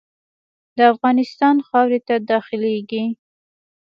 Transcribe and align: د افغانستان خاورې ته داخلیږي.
د 0.77 0.79
افغانستان 0.93 1.55
خاورې 1.67 1.99
ته 2.07 2.15
داخلیږي. 2.31 3.03